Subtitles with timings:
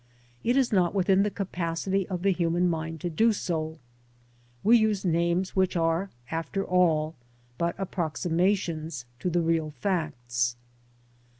[0.43, 3.77] It is not within the capacity of the human mind to do so.
[4.63, 7.13] We use names which are, after all,
[7.59, 10.55] but approximations to the real facts.